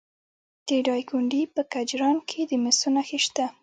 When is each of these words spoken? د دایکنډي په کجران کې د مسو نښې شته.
د 0.67 0.69
دایکنډي 0.87 1.43
په 1.55 1.61
کجران 1.73 2.15
کې 2.29 2.41
د 2.49 2.51
مسو 2.63 2.89
نښې 2.95 3.19
شته. 3.25 3.45